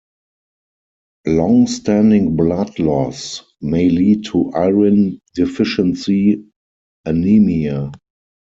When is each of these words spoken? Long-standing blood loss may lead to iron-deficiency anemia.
Long-standing 1.27 2.35
blood 2.35 2.79
loss 2.79 3.43
may 3.61 3.87
lead 3.87 4.25
to 4.31 4.49
iron-deficiency 4.49 6.43
anemia. 7.05 7.91